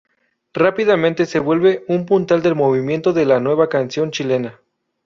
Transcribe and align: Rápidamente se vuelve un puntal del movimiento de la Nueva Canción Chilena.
Rápidamente 0.55 1.27
se 1.27 1.37
vuelve 1.37 1.85
un 1.87 2.07
puntal 2.07 2.41
del 2.41 2.55
movimiento 2.55 3.13
de 3.13 3.27
la 3.27 3.39
Nueva 3.39 3.69
Canción 3.69 4.09
Chilena. 4.09 4.59